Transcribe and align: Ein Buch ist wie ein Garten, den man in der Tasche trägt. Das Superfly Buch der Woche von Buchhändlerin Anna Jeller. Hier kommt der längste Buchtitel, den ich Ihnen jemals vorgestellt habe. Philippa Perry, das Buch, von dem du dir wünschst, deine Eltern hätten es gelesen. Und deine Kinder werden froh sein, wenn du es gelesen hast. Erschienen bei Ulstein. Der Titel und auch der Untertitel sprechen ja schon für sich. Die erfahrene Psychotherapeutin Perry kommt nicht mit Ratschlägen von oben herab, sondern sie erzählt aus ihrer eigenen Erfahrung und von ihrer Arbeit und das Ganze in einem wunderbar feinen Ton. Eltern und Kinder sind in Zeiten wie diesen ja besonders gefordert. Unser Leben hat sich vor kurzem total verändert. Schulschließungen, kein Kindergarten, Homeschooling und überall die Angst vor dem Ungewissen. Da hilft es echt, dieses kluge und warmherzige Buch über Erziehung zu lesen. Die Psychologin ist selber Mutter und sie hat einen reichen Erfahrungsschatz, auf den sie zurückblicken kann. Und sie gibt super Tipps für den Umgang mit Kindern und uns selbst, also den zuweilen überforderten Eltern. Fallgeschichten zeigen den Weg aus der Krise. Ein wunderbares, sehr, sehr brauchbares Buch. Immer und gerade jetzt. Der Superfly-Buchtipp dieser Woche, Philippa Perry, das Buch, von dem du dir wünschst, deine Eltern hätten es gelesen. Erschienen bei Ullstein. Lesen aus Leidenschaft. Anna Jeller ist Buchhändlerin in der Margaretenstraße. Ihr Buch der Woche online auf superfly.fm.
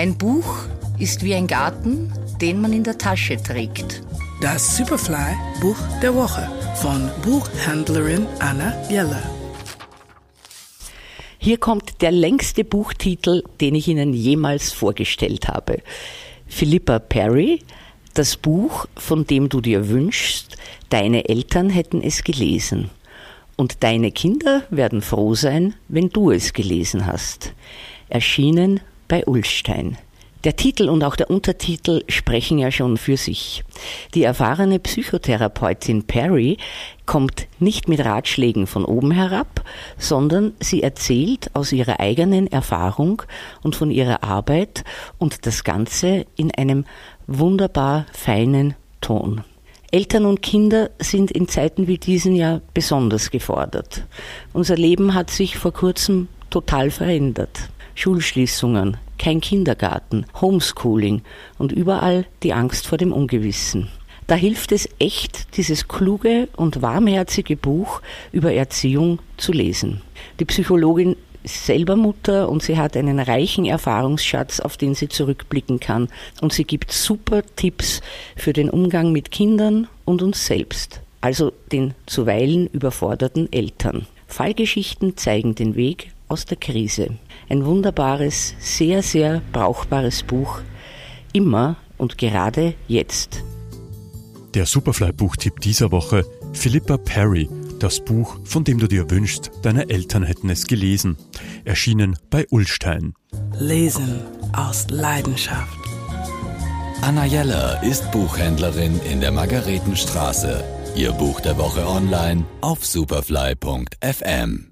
Ein 0.00 0.16
Buch 0.16 0.64
ist 0.98 1.22
wie 1.22 1.34
ein 1.34 1.46
Garten, 1.46 2.10
den 2.40 2.58
man 2.62 2.72
in 2.72 2.82
der 2.84 2.96
Tasche 2.96 3.36
trägt. 3.36 4.02
Das 4.40 4.78
Superfly 4.78 5.36
Buch 5.60 5.76
der 6.00 6.14
Woche 6.14 6.50
von 6.76 7.10
Buchhändlerin 7.22 8.26
Anna 8.38 8.72
Jeller. 8.88 9.22
Hier 11.36 11.58
kommt 11.58 12.00
der 12.00 12.12
längste 12.12 12.64
Buchtitel, 12.64 13.42
den 13.60 13.74
ich 13.74 13.88
Ihnen 13.88 14.14
jemals 14.14 14.72
vorgestellt 14.72 15.48
habe. 15.48 15.82
Philippa 16.46 16.98
Perry, 16.98 17.62
das 18.14 18.38
Buch, 18.38 18.86
von 18.96 19.26
dem 19.26 19.50
du 19.50 19.60
dir 19.60 19.90
wünschst, 19.90 20.56
deine 20.88 21.28
Eltern 21.28 21.68
hätten 21.68 22.00
es 22.00 22.24
gelesen. 22.24 22.88
Und 23.56 23.82
deine 23.82 24.12
Kinder 24.12 24.62
werden 24.70 25.02
froh 25.02 25.34
sein, 25.34 25.74
wenn 25.88 26.08
du 26.08 26.30
es 26.30 26.54
gelesen 26.54 27.04
hast. 27.04 27.52
Erschienen 28.08 28.80
bei 29.10 29.26
Ulstein. 29.26 29.98
Der 30.44 30.56
Titel 30.56 30.88
und 30.88 31.04
auch 31.04 31.16
der 31.16 31.28
Untertitel 31.28 32.02
sprechen 32.08 32.58
ja 32.58 32.70
schon 32.70 32.96
für 32.96 33.18
sich. 33.18 33.62
Die 34.14 34.22
erfahrene 34.22 34.78
Psychotherapeutin 34.78 36.04
Perry 36.04 36.56
kommt 37.04 37.46
nicht 37.58 37.88
mit 37.88 38.02
Ratschlägen 38.02 38.66
von 38.66 38.86
oben 38.86 39.10
herab, 39.10 39.62
sondern 39.98 40.54
sie 40.60 40.82
erzählt 40.82 41.50
aus 41.54 41.72
ihrer 41.72 42.00
eigenen 42.00 42.46
Erfahrung 42.46 43.22
und 43.62 43.76
von 43.76 43.90
ihrer 43.90 44.24
Arbeit 44.24 44.84
und 45.18 45.44
das 45.44 45.62
Ganze 45.62 46.24
in 46.36 46.54
einem 46.54 46.86
wunderbar 47.26 48.06
feinen 48.12 48.76
Ton. 49.02 49.42
Eltern 49.90 50.24
und 50.24 50.40
Kinder 50.40 50.90
sind 51.00 51.32
in 51.32 51.48
Zeiten 51.48 51.86
wie 51.86 51.98
diesen 51.98 52.34
ja 52.34 52.60
besonders 52.72 53.30
gefordert. 53.30 54.04
Unser 54.54 54.76
Leben 54.76 55.14
hat 55.14 55.30
sich 55.30 55.58
vor 55.58 55.72
kurzem 55.72 56.28
total 56.48 56.90
verändert. 56.90 57.68
Schulschließungen, 57.94 58.96
kein 59.20 59.42
Kindergarten, 59.42 60.24
Homeschooling 60.40 61.20
und 61.58 61.72
überall 61.72 62.24
die 62.42 62.54
Angst 62.54 62.86
vor 62.86 62.96
dem 62.96 63.12
Ungewissen. 63.12 63.88
Da 64.26 64.34
hilft 64.34 64.72
es 64.72 64.88
echt, 64.98 65.56
dieses 65.58 65.88
kluge 65.88 66.48
und 66.56 66.80
warmherzige 66.80 67.56
Buch 67.56 68.00
über 68.32 68.54
Erziehung 68.54 69.18
zu 69.36 69.52
lesen. 69.52 70.00
Die 70.38 70.46
Psychologin 70.46 71.16
ist 71.42 71.66
selber 71.66 71.96
Mutter 71.96 72.48
und 72.48 72.62
sie 72.62 72.78
hat 72.78 72.96
einen 72.96 73.20
reichen 73.20 73.66
Erfahrungsschatz, 73.66 74.58
auf 74.58 74.78
den 74.78 74.94
sie 74.94 75.08
zurückblicken 75.08 75.80
kann. 75.80 76.08
Und 76.40 76.54
sie 76.54 76.64
gibt 76.64 76.90
super 76.90 77.42
Tipps 77.56 78.00
für 78.36 78.54
den 78.54 78.70
Umgang 78.70 79.12
mit 79.12 79.30
Kindern 79.30 79.86
und 80.06 80.22
uns 80.22 80.46
selbst, 80.46 81.00
also 81.20 81.52
den 81.72 81.92
zuweilen 82.06 82.68
überforderten 82.68 83.52
Eltern. 83.52 84.06
Fallgeschichten 84.26 85.18
zeigen 85.18 85.54
den 85.54 85.74
Weg 85.74 86.12
aus 86.30 86.44
der 86.46 86.56
Krise. 86.56 87.18
Ein 87.48 87.64
wunderbares, 87.64 88.54
sehr, 88.60 89.02
sehr 89.02 89.42
brauchbares 89.52 90.22
Buch. 90.22 90.60
Immer 91.32 91.76
und 91.98 92.16
gerade 92.16 92.74
jetzt. 92.88 93.42
Der 94.54 94.66
Superfly-Buchtipp 94.66 95.60
dieser 95.60 95.92
Woche, 95.92 96.24
Philippa 96.52 96.96
Perry, 96.96 97.48
das 97.78 98.04
Buch, 98.04 98.38
von 98.44 98.64
dem 98.64 98.78
du 98.78 98.86
dir 98.86 99.10
wünschst, 99.10 99.50
deine 99.62 99.88
Eltern 99.88 100.22
hätten 100.22 100.50
es 100.50 100.66
gelesen. 100.66 101.16
Erschienen 101.64 102.16
bei 102.30 102.46
Ullstein. 102.50 103.14
Lesen 103.58 104.22
aus 104.52 104.86
Leidenschaft. 104.90 105.78
Anna 107.02 107.24
Jeller 107.24 107.82
ist 107.82 108.10
Buchhändlerin 108.10 109.00
in 109.10 109.20
der 109.20 109.32
Margaretenstraße. 109.32 110.62
Ihr 110.96 111.12
Buch 111.12 111.40
der 111.40 111.56
Woche 111.56 111.86
online 111.86 112.44
auf 112.60 112.84
superfly.fm. 112.84 114.69